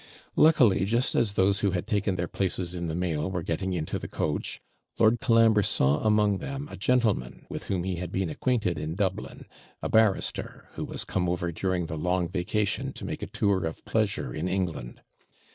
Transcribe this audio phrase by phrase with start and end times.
[0.35, 3.99] Luckily, just as those who had taken their places in the mail were getting into
[3.99, 4.59] the coach,
[4.97, 9.45] Lord Colambre saw among them a gentleman, with whom he had been acquainted in Dublin,
[9.79, 13.85] a barrister, who was come over during the long vacation, to make a tour of
[13.85, 15.03] pleasure in England.